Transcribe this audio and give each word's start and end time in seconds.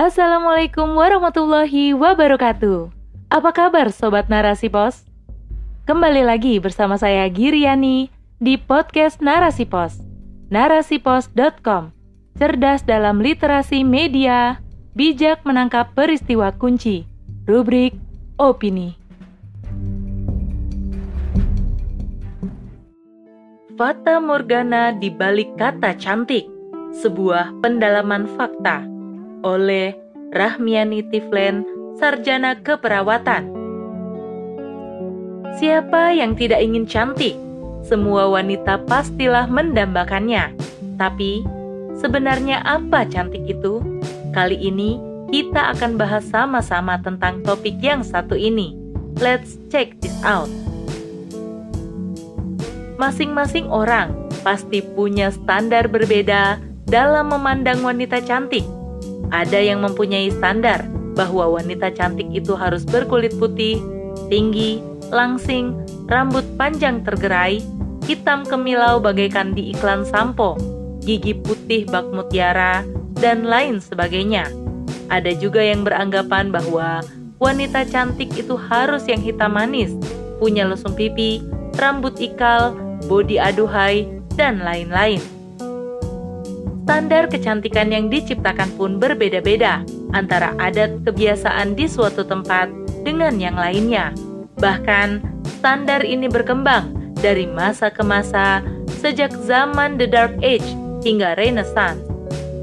Assalamualaikum 0.00 0.96
warahmatullahi 0.96 1.92
wabarakatuh. 1.92 2.88
Apa 3.28 3.52
kabar 3.52 3.92
sobat 3.92 4.32
Narasi 4.32 4.72
Pos? 4.72 5.04
Kembali 5.84 6.24
lagi 6.24 6.56
bersama 6.56 6.96
saya 6.96 7.28
Giriani 7.28 8.08
di 8.40 8.56
podcast 8.56 9.20
Narasi 9.20 9.68
Pos. 9.68 10.00
Narasipos.com. 10.48 11.92
Cerdas 12.32 12.80
dalam 12.80 13.20
literasi 13.20 13.84
media, 13.84 14.64
bijak 14.96 15.44
menangkap 15.44 15.92
peristiwa 15.92 16.48
kunci. 16.56 17.04
Rubrik 17.44 17.92
opini. 18.40 18.96
Fata 23.76 24.16
Morgana 24.16 24.96
di 24.96 25.12
balik 25.12 25.60
kata 25.60 25.92
cantik. 26.00 26.48
Sebuah 26.96 27.52
pendalaman 27.60 28.24
fakta 28.40 28.89
oleh 29.42 29.96
Rahmiani 30.30 31.02
Tiflen, 31.10 31.66
Sarjana 31.98 32.56
Keperawatan. 32.60 33.50
Siapa 35.58 36.14
yang 36.14 36.38
tidak 36.38 36.62
ingin 36.62 36.86
cantik? 36.86 37.34
Semua 37.84 38.30
wanita 38.30 38.80
pastilah 38.86 39.50
mendambakannya. 39.50 40.54
Tapi, 40.96 41.42
sebenarnya 41.98 42.62
apa 42.62 43.04
cantik 43.08 43.42
itu? 43.48 43.82
Kali 44.30 44.56
ini, 44.56 45.00
kita 45.34 45.74
akan 45.74 45.98
bahas 45.98 46.22
sama-sama 46.28 47.00
tentang 47.02 47.42
topik 47.42 47.76
yang 47.82 48.06
satu 48.06 48.38
ini. 48.38 48.76
Let's 49.18 49.58
check 49.68 49.98
this 49.98 50.14
out. 50.22 50.48
Masing-masing 53.00 53.66
orang 53.72 54.12
pasti 54.46 54.84
punya 54.84 55.32
standar 55.32 55.88
berbeda 55.88 56.60
dalam 56.86 57.32
memandang 57.32 57.80
wanita 57.80 58.20
cantik 58.24 58.64
ada 59.30 59.58
yang 59.58 59.82
mempunyai 59.82 60.30
standar 60.34 60.86
bahwa 61.14 61.58
wanita 61.58 61.90
cantik 61.94 62.26
itu 62.30 62.54
harus 62.54 62.86
berkulit 62.86 63.34
putih, 63.38 63.82
tinggi, 64.30 64.82
langsing, 65.10 65.74
rambut 66.06 66.46
panjang 66.54 67.02
tergerai, 67.02 67.62
hitam 68.06 68.46
kemilau 68.46 69.02
bagaikan 69.02 69.54
di 69.54 69.74
iklan 69.74 70.06
sampo, 70.06 70.54
gigi 71.02 71.34
putih 71.34 71.86
bak 71.90 72.06
mutiara, 72.10 72.86
dan 73.18 73.46
lain 73.46 73.82
sebagainya. 73.82 74.46
Ada 75.10 75.34
juga 75.34 75.60
yang 75.62 75.82
beranggapan 75.82 76.54
bahwa 76.54 77.02
wanita 77.42 77.82
cantik 77.90 78.30
itu 78.38 78.54
harus 78.54 79.06
yang 79.10 79.18
hitam 79.18 79.58
manis, 79.58 79.90
punya 80.38 80.66
lesung 80.66 80.94
pipi, 80.94 81.42
rambut 81.78 82.14
ikal, 82.22 82.74
bodi 83.10 83.36
aduhai, 83.36 84.06
dan 84.38 84.62
lain-lain. 84.62 85.18
Standar 86.90 87.30
kecantikan 87.30 87.94
yang 87.94 88.10
diciptakan 88.10 88.74
pun 88.74 88.98
berbeda-beda 88.98 89.86
antara 90.10 90.58
adat 90.58 91.06
kebiasaan 91.06 91.78
di 91.78 91.86
suatu 91.86 92.26
tempat 92.26 92.66
dengan 93.06 93.38
yang 93.38 93.54
lainnya. 93.54 94.10
Bahkan, 94.58 95.22
standar 95.62 96.02
ini 96.02 96.26
berkembang 96.26 97.14
dari 97.14 97.46
masa 97.46 97.94
ke 97.94 98.02
masa 98.02 98.66
sejak 98.98 99.30
zaman 99.46 100.02
The 100.02 100.10
Dark 100.10 100.34
Age 100.42 100.66
hingga 101.06 101.38
Renaissance. 101.38 102.02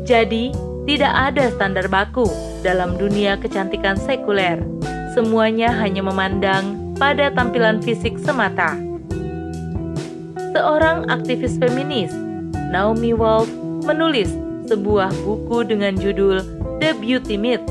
Jadi, 0.03 0.52
tidak 0.84 1.31
ada 1.31 1.47
standar 1.47 1.88
baku 1.88 2.28
dalam 2.67 3.00
dunia 3.00 3.39
kecantikan 3.39 3.95
sekuler. 3.95 4.59
Semuanya 5.16 5.72
hanya 5.72 6.03
memandang 6.03 6.91
pada 7.00 7.31
tampilan 7.31 7.80
fisik 7.80 8.19
semata. 8.19 8.75
Seorang 10.52 11.08
aktivis 11.08 11.56
feminis, 11.56 12.12
Naomi 12.75 13.16
Wolf, 13.16 13.47
menulis 13.88 14.27
sebuah 14.67 15.09
buku 15.23 15.63
dengan 15.63 15.95
judul 15.95 16.43
The 16.83 16.91
Beauty 16.99 17.39
Myth: 17.39 17.63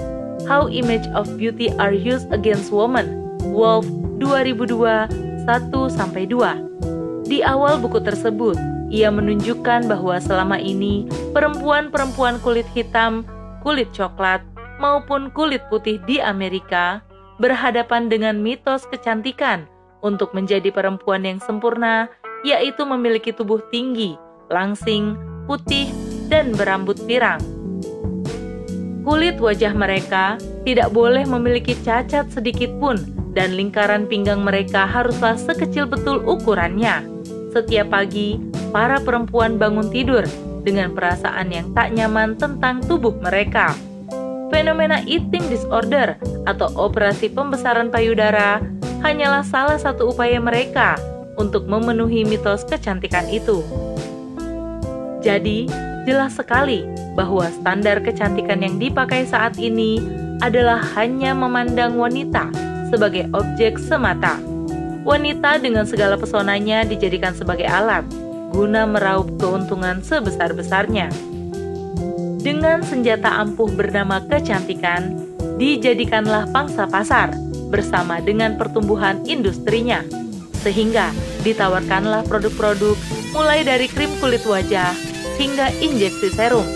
How 0.48 0.72
Image 0.72 1.04
of 1.12 1.28
Beauty 1.36 1.68
Are 1.76 1.92
Used 1.92 2.32
Against 2.32 2.72
Women. 2.72 3.36
Wolf 3.52 3.84
2002 4.18 5.44
1 5.46 5.70
sampai 5.92 6.26
2. 6.26 7.28
Di 7.30 7.44
awal 7.46 7.78
buku 7.78 8.02
tersebut, 8.02 8.58
ia 8.90 9.10
menunjukkan 9.10 9.86
bahwa 9.86 10.18
selama 10.18 10.58
ini 10.58 11.06
perempuan-perempuan 11.34 12.42
kulit 12.42 12.66
hitam, 12.74 13.22
kulit 13.62 13.90
coklat, 13.94 14.42
maupun 14.82 15.30
kulit 15.34 15.62
putih 15.70 16.02
di 16.06 16.18
Amerika 16.18 17.02
berhadapan 17.38 18.08
dengan 18.08 18.40
mitos 18.40 18.88
kecantikan 18.88 19.68
untuk 20.00 20.32
menjadi 20.32 20.70
perempuan 20.70 21.26
yang 21.26 21.42
sempurna, 21.42 22.06
yaitu 22.46 22.86
memiliki 22.86 23.34
tubuh 23.34 23.58
tinggi, 23.74 24.14
langsing, 24.48 25.18
putih, 25.50 25.90
dan 26.26 26.54
berambut 26.54 26.98
pirang. 27.06 27.40
Kulit 29.06 29.38
wajah 29.38 29.70
mereka 29.70 30.34
tidak 30.66 30.90
boleh 30.90 31.22
memiliki 31.22 31.78
cacat 31.86 32.26
sedikit 32.34 32.74
pun 32.82 32.98
dan 33.38 33.54
lingkaran 33.54 34.10
pinggang 34.10 34.42
mereka 34.42 34.82
haruslah 34.82 35.38
sekecil 35.38 35.86
betul 35.86 36.18
ukurannya. 36.26 37.06
Setiap 37.54 37.94
pagi, 37.94 38.42
para 38.74 38.98
perempuan 38.98 39.56
bangun 39.56 39.88
tidur 39.94 40.26
dengan 40.66 40.90
perasaan 40.92 41.54
yang 41.54 41.70
tak 41.70 41.94
nyaman 41.94 42.34
tentang 42.34 42.82
tubuh 42.82 43.14
mereka. 43.22 43.70
Fenomena 44.50 45.02
eating 45.06 45.46
disorder 45.46 46.18
atau 46.46 46.66
operasi 46.74 47.30
pembesaran 47.30 47.94
payudara 47.94 48.58
hanyalah 49.06 49.46
salah 49.46 49.78
satu 49.78 50.10
upaya 50.10 50.42
mereka 50.42 50.98
untuk 51.38 51.70
memenuhi 51.70 52.26
mitos 52.26 52.66
kecantikan 52.66 53.26
itu. 53.30 53.62
Jadi, 55.22 55.66
jelas 56.06 56.38
sekali 56.38 56.86
bahwa 57.18 57.50
standar 57.50 57.98
kecantikan 57.98 58.62
yang 58.62 58.78
dipakai 58.78 59.26
saat 59.26 59.58
ini 59.58 59.98
adalah 60.38 60.78
hanya 60.94 61.34
memandang 61.34 61.98
wanita 61.98 62.48
sebagai 62.88 63.26
objek 63.34 63.76
semata. 63.82 64.38
Wanita 65.02 65.58
dengan 65.58 65.82
segala 65.82 66.14
pesonanya 66.14 66.86
dijadikan 66.86 67.34
sebagai 67.34 67.66
alat 67.66 68.06
guna 68.54 68.86
meraup 68.86 69.26
keuntungan 69.42 70.00
sebesar-besarnya. 70.00 71.10
Dengan 72.40 72.78
senjata 72.86 73.42
ampuh 73.42 73.66
bernama 73.74 74.22
kecantikan, 74.22 75.18
dijadikanlah 75.58 76.46
pangsa 76.54 76.86
pasar 76.86 77.34
bersama 77.74 78.22
dengan 78.22 78.54
pertumbuhan 78.54 79.18
industrinya, 79.26 80.06
sehingga 80.62 81.10
ditawarkanlah 81.42 82.22
produk-produk 82.30 82.94
mulai 83.34 83.66
dari 83.66 83.90
krim 83.90 84.14
kulit 84.22 84.46
wajah 84.46 84.94
hingga 85.36 85.72
injeksi 85.80 86.32
serum. 86.32 86.66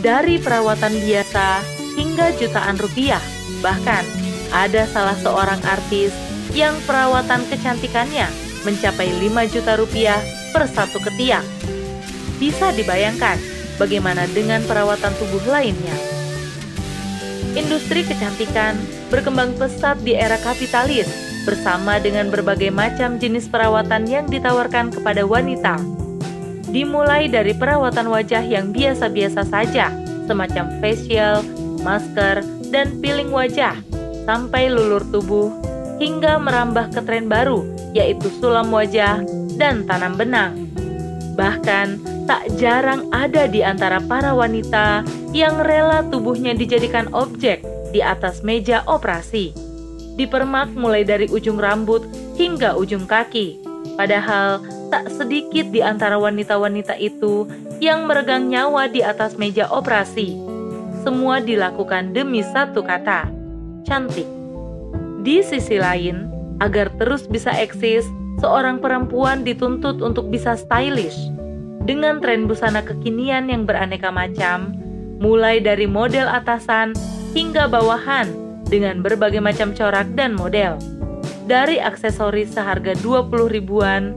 Dari 0.00 0.40
perawatan 0.40 0.96
biasa 0.96 1.60
hingga 1.96 2.32
jutaan 2.40 2.80
rupiah, 2.80 3.20
bahkan 3.60 4.02
ada 4.50 4.88
salah 4.88 5.16
seorang 5.20 5.60
artis 5.68 6.10
yang 6.56 6.74
perawatan 6.88 7.44
kecantikannya 7.46 8.26
mencapai 8.64 9.08
5 9.12 9.52
juta 9.52 9.72
rupiah 9.76 10.20
per 10.50 10.66
satu 10.66 10.98
ketiak. 11.04 11.44
Bisa 12.40 12.72
dibayangkan 12.72 13.36
bagaimana 13.76 14.24
dengan 14.32 14.64
perawatan 14.64 15.12
tubuh 15.20 15.44
lainnya. 15.44 15.94
Industri 17.52 18.06
kecantikan 18.06 18.78
berkembang 19.12 19.52
pesat 19.58 20.00
di 20.00 20.16
era 20.16 20.40
kapitalis 20.40 21.08
bersama 21.44 21.98
dengan 22.00 22.32
berbagai 22.32 22.72
macam 22.72 23.20
jenis 23.20 23.48
perawatan 23.48 24.06
yang 24.06 24.28
ditawarkan 24.28 24.92
kepada 24.92 25.24
wanita 25.26 25.99
dimulai 26.70 27.26
dari 27.26 27.54
perawatan 27.54 28.10
wajah 28.10 28.42
yang 28.42 28.70
biasa-biasa 28.70 29.46
saja, 29.46 29.90
semacam 30.26 30.70
facial, 30.78 31.42
masker, 31.82 32.42
dan 32.70 32.98
peeling 33.02 33.34
wajah, 33.34 33.74
sampai 34.24 34.70
lulur 34.70 35.02
tubuh, 35.10 35.50
hingga 35.98 36.38
merambah 36.38 36.94
ke 36.94 37.00
tren 37.02 37.26
baru, 37.26 37.66
yaitu 37.92 38.30
sulam 38.38 38.70
wajah 38.70 39.22
dan 39.58 39.84
tanam 39.84 40.14
benang. 40.14 40.70
Bahkan, 41.34 41.88
tak 42.30 42.46
jarang 42.62 43.10
ada 43.10 43.50
di 43.50 43.58
antara 43.66 43.98
para 43.98 44.30
wanita 44.30 45.02
yang 45.34 45.58
rela 45.66 46.06
tubuhnya 46.06 46.54
dijadikan 46.54 47.10
objek 47.10 47.66
di 47.90 47.98
atas 47.98 48.46
meja 48.46 48.86
operasi. 48.86 49.50
Dipermak 50.14 50.70
mulai 50.78 51.02
dari 51.02 51.26
ujung 51.26 51.58
rambut 51.58 52.06
hingga 52.38 52.78
ujung 52.78 53.02
kaki. 53.08 53.58
Padahal 53.98 54.62
tak 54.90 55.06
sedikit 55.14 55.70
di 55.70 55.80
antara 55.80 56.18
wanita-wanita 56.18 56.98
itu 56.98 57.46
yang 57.78 58.10
meregang 58.10 58.50
nyawa 58.50 58.90
di 58.90 59.00
atas 59.00 59.38
meja 59.38 59.70
operasi. 59.70 60.36
Semua 61.06 61.40
dilakukan 61.40 62.12
demi 62.12 62.44
satu 62.44 62.84
kata, 62.84 63.30
cantik. 63.88 64.26
Di 65.24 65.40
sisi 65.40 65.80
lain, 65.80 66.28
agar 66.60 66.92
terus 67.00 67.24
bisa 67.24 67.54
eksis, 67.54 68.04
seorang 68.42 68.82
perempuan 68.82 69.46
dituntut 69.46 70.04
untuk 70.04 70.28
bisa 70.28 70.58
stylish. 70.58 71.16
Dengan 71.88 72.20
tren 72.20 72.44
busana 72.44 72.84
kekinian 72.84 73.48
yang 73.48 73.64
beraneka 73.64 74.12
macam, 74.12 74.76
mulai 75.22 75.60
dari 75.64 75.88
model 75.88 76.28
atasan 76.28 76.92
hingga 77.32 77.64
bawahan 77.70 78.28
dengan 78.68 79.00
berbagai 79.00 79.40
macam 79.40 79.72
corak 79.72 80.08
dan 80.12 80.36
model. 80.36 80.76
Dari 81.48 81.82
aksesoris 81.82 82.54
seharga 82.54 82.94
20 83.00 83.50
ribuan 83.50 84.14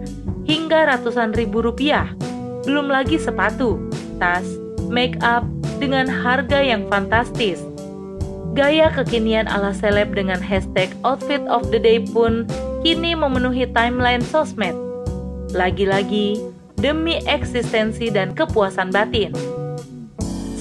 hingga 0.53 0.85
ratusan 0.85 1.33
ribu 1.33 1.65
rupiah. 1.65 2.13
Belum 2.61 2.85
lagi 2.85 3.17
sepatu, 3.17 3.81
tas, 4.21 4.45
make 4.85 5.17
up, 5.25 5.41
dengan 5.81 6.05
harga 6.05 6.61
yang 6.61 6.85
fantastis. 6.93 7.57
Gaya 8.53 8.93
kekinian 8.93 9.49
ala 9.49 9.73
seleb 9.73 10.13
dengan 10.13 10.37
hashtag 10.37 10.93
outfit 11.01 11.41
of 11.49 11.73
the 11.73 11.81
day 11.81 11.97
pun 11.97 12.45
kini 12.85 13.17
memenuhi 13.17 13.65
timeline 13.73 14.21
sosmed. 14.21 14.77
Lagi-lagi, 15.57 16.37
demi 16.77 17.17
eksistensi 17.25 18.13
dan 18.13 18.37
kepuasan 18.37 18.93
batin. 18.93 19.33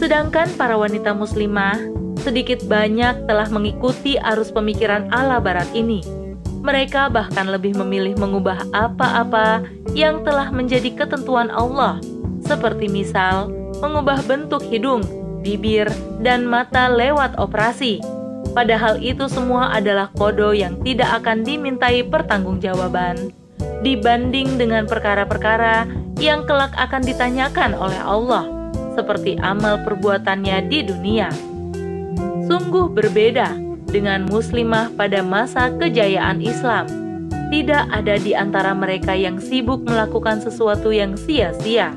Sedangkan 0.00 0.48
para 0.56 0.80
wanita 0.80 1.12
muslimah 1.12 1.76
sedikit 2.24 2.64
banyak 2.64 3.28
telah 3.28 3.46
mengikuti 3.52 4.16
arus 4.16 4.48
pemikiran 4.48 5.12
ala 5.12 5.36
barat 5.36 5.68
ini. 5.76 6.21
Mereka 6.62 7.10
bahkan 7.10 7.50
lebih 7.50 7.74
memilih 7.74 8.14
mengubah 8.14 8.70
apa-apa 8.70 9.66
yang 9.98 10.22
telah 10.22 10.54
menjadi 10.54 10.94
ketentuan 10.94 11.50
Allah, 11.50 11.98
seperti 12.46 12.86
misal 12.86 13.50
mengubah 13.82 14.22
bentuk 14.22 14.62
hidung, 14.70 15.02
bibir, 15.42 15.90
dan 16.22 16.46
mata 16.46 16.86
lewat 16.86 17.34
operasi. 17.34 17.98
Padahal 18.54 19.02
itu 19.02 19.26
semua 19.26 19.74
adalah 19.74 20.14
kodo 20.14 20.54
yang 20.54 20.78
tidak 20.86 21.22
akan 21.22 21.42
dimintai 21.42 22.06
pertanggungjawaban 22.06 23.34
dibanding 23.82 24.54
dengan 24.54 24.86
perkara-perkara 24.86 25.90
yang 26.22 26.46
kelak 26.46 26.70
akan 26.78 27.02
ditanyakan 27.02 27.74
oleh 27.74 27.98
Allah, 27.98 28.46
seperti 28.94 29.34
amal 29.42 29.82
perbuatannya 29.82 30.70
di 30.70 30.78
dunia. 30.86 31.28
Sungguh 32.46 32.86
berbeda 32.86 33.58
dengan 33.92 34.24
muslimah 34.26 34.90
pada 34.96 35.20
masa 35.20 35.68
kejayaan 35.76 36.40
Islam. 36.40 36.88
Tidak 37.52 37.92
ada 37.92 38.16
di 38.16 38.32
antara 38.32 38.72
mereka 38.72 39.12
yang 39.12 39.36
sibuk 39.36 39.84
melakukan 39.84 40.40
sesuatu 40.40 40.88
yang 40.88 41.20
sia-sia, 41.20 41.92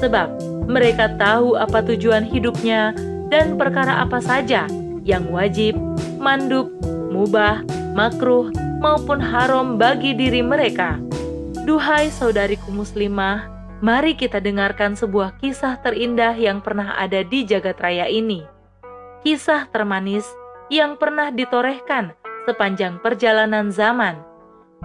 sebab 0.00 0.32
mereka 0.64 1.12
tahu 1.20 1.60
apa 1.60 1.84
tujuan 1.84 2.24
hidupnya 2.24 2.96
dan 3.28 3.60
perkara 3.60 4.00
apa 4.00 4.16
saja 4.24 4.64
yang 5.04 5.28
wajib, 5.28 5.76
mandub, 6.16 6.72
mubah, 7.12 7.60
makruh, 7.92 8.48
maupun 8.80 9.20
haram 9.20 9.76
bagi 9.76 10.16
diri 10.16 10.40
mereka. 10.40 10.96
Duhai 11.68 12.08
saudariku 12.08 12.72
muslimah, 12.72 13.44
mari 13.84 14.16
kita 14.16 14.40
dengarkan 14.40 14.96
sebuah 14.96 15.36
kisah 15.40 15.80
terindah 15.84 16.32
yang 16.36 16.64
pernah 16.64 16.96
ada 16.96 17.20
di 17.20 17.44
jagat 17.44 17.76
raya 17.80 18.08
ini. 18.08 18.44
Kisah 19.24 19.68
termanis 19.72 20.24
yang 20.74 20.98
pernah 20.98 21.30
ditorehkan 21.30 22.18
sepanjang 22.50 22.98
perjalanan 22.98 23.70
zaman. 23.70 24.18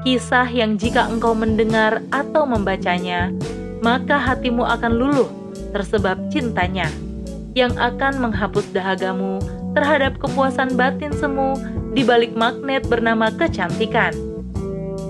Kisah 0.06 0.46
yang 0.46 0.78
jika 0.78 1.10
engkau 1.10 1.34
mendengar 1.34 2.06
atau 2.14 2.46
membacanya, 2.46 3.34
maka 3.82 4.22
hatimu 4.22 4.62
akan 4.64 4.94
luluh 4.94 5.30
tersebab 5.74 6.22
cintanya, 6.30 6.88
yang 7.58 7.74
akan 7.76 8.22
menghapus 8.22 8.70
dahagamu 8.70 9.42
terhadap 9.74 10.22
kepuasan 10.22 10.78
batin 10.78 11.12
semu 11.12 11.58
di 11.98 12.06
balik 12.06 12.38
magnet 12.38 12.86
bernama 12.86 13.34
kecantikan. 13.34 14.14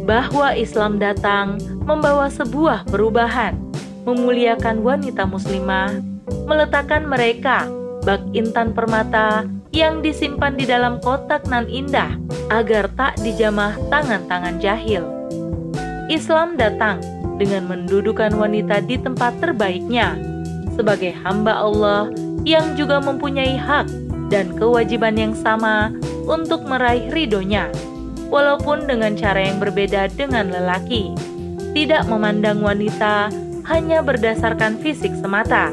Bahwa 0.08 0.56
Islam 0.56 0.98
datang 0.98 1.60
membawa 1.86 2.32
sebuah 2.32 2.88
perubahan, 2.88 3.60
memuliakan 4.08 4.82
wanita 4.82 5.28
muslimah, 5.28 6.02
meletakkan 6.48 7.06
mereka 7.06 7.68
bak 8.08 8.24
intan 8.34 8.74
permata 8.74 9.46
yang 9.70 10.02
disimpan 10.02 10.58
di 10.58 10.66
dalam 10.66 10.98
kotak 11.02 11.46
nan 11.46 11.70
indah 11.70 12.18
agar 12.50 12.90
tak 12.98 13.18
dijamah 13.22 13.78
tangan-tangan 13.94 14.58
jahil. 14.58 15.06
Islam 16.10 16.58
datang 16.58 16.98
dengan 17.38 17.70
mendudukan 17.70 18.34
wanita 18.34 18.82
di 18.82 18.98
tempat 18.98 19.38
terbaiknya, 19.38 20.18
sebagai 20.74 21.14
hamba 21.22 21.62
Allah 21.62 22.10
yang 22.44 22.74
juga 22.74 22.98
mempunyai 22.98 23.56
hak 23.56 23.86
dan 24.34 24.58
kewajiban 24.58 25.14
yang 25.16 25.34
sama 25.38 25.94
untuk 26.26 26.66
meraih 26.66 27.10
ridhonya, 27.14 27.70
walaupun 28.34 28.90
dengan 28.90 29.14
cara 29.14 29.54
yang 29.54 29.62
berbeda 29.62 30.10
dengan 30.18 30.50
lelaki. 30.50 31.14
Tidak 31.70 32.10
memandang 32.10 32.66
wanita 32.66 33.30
hanya 33.70 34.02
berdasarkan 34.02 34.82
fisik 34.82 35.14
semata, 35.22 35.70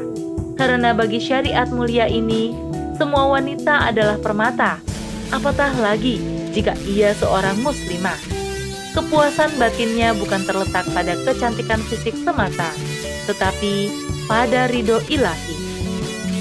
karena 0.53 0.93
bagi 0.93 1.17
syariat 1.17 1.65
mulia 1.73 2.05
ini, 2.05 2.53
semua 2.97 3.29
wanita 3.29 3.93
adalah 3.93 4.17
permata. 4.17 4.81
Apatah 5.29 5.69
lagi 5.77 6.17
jika 6.51 6.73
ia 6.89 7.13
seorang 7.13 7.61
muslimah. 7.61 8.17
Kepuasan 8.97 9.61
batinnya 9.61 10.17
bukan 10.17 10.41
terletak 10.41 10.89
pada 10.89 11.13
kecantikan 11.21 11.77
fisik 11.85 12.17
semata, 12.25 12.73
tetapi 13.29 13.93
pada 14.25 14.65
ridho 14.73 14.97
ilahi. 15.13 15.55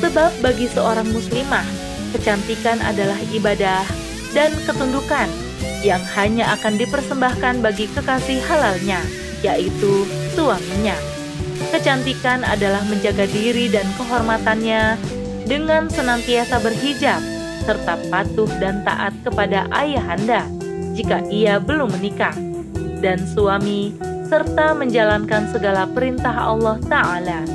Sebab 0.01 0.41
bagi 0.41 0.65
seorang 0.73 1.05
muslimah, 1.13 1.69
kecantikan 2.17 2.81
adalah 2.81 3.21
ibadah 3.37 3.85
dan 4.33 4.57
ketundukan 4.65 5.29
yang 5.85 6.01
hanya 6.17 6.57
akan 6.57 6.81
dipersembahkan 6.81 7.61
bagi 7.61 7.85
kekasih 7.93 8.41
halalnya, 8.49 9.05
yaitu 9.45 10.09
suaminya. 10.33 10.97
Kecantikan 11.69 12.41
adalah 12.41 12.81
menjaga 12.89 13.29
diri 13.29 13.69
dan 13.69 13.85
kehormatannya 14.01 14.97
dengan 15.47 15.87
senantiasa 15.87 16.59
berhijab 16.59 17.23
serta 17.63 17.99
patuh 18.11 18.51
dan 18.59 18.83
taat 18.83 19.15
kepada 19.23 19.71
ayahanda 19.71 20.47
jika 20.95 21.23
ia 21.31 21.63
belum 21.63 21.95
menikah 21.95 22.35
dan 22.99 23.23
suami 23.23 23.95
serta 24.27 24.75
menjalankan 24.75 25.47
segala 25.55 25.87
perintah 25.87 26.35
Allah 26.35 26.77
Ta'ala. 26.91 27.47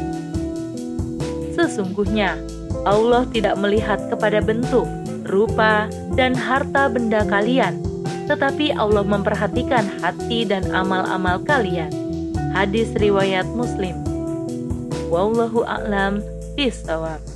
Sesungguhnya, 1.52 2.40
Allah 2.88 3.28
tidak 3.30 3.60
melihat 3.60 4.00
kepada 4.08 4.40
bentuk, 4.40 4.88
rupa, 5.28 5.92
dan 6.16 6.32
harta 6.32 6.88
benda 6.88 7.28
kalian, 7.28 7.84
tetapi 8.32 8.72
Allah 8.72 9.04
memperhatikan 9.04 9.84
hati 10.00 10.48
dan 10.48 10.64
amal-amal 10.72 11.44
kalian. 11.44 11.92
Hadis 12.56 12.92
riwayat 12.96 13.48
Muslim. 13.52 14.00
Wallahu 15.12 15.68
a'lam 15.68 16.24
bishawab. 16.56 17.31